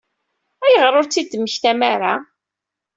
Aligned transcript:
Ayɣer 0.65 0.93
ur 0.99 1.05
t-id-temmektam 1.07 1.81
ara? 1.93 2.13